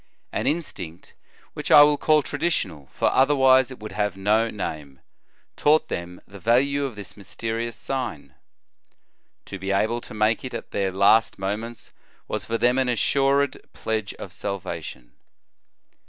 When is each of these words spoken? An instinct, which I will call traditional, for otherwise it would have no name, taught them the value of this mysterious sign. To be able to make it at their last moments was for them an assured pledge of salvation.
An 0.31 0.47
instinct, 0.47 1.13
which 1.53 1.69
I 1.69 1.83
will 1.83 1.95
call 1.95 2.23
traditional, 2.23 2.89
for 2.91 3.11
otherwise 3.11 3.69
it 3.69 3.77
would 3.77 3.91
have 3.91 4.17
no 4.17 4.49
name, 4.49 4.99
taught 5.55 5.89
them 5.89 6.19
the 6.25 6.39
value 6.39 6.85
of 6.85 6.95
this 6.95 7.15
mysterious 7.15 7.75
sign. 7.75 8.33
To 9.45 9.59
be 9.59 9.69
able 9.71 10.01
to 10.01 10.15
make 10.15 10.43
it 10.43 10.55
at 10.55 10.71
their 10.71 10.91
last 10.91 11.37
moments 11.37 11.91
was 12.27 12.45
for 12.45 12.57
them 12.57 12.79
an 12.79 12.89
assured 12.89 13.61
pledge 13.73 14.15
of 14.15 14.33
salvation. 14.33 15.11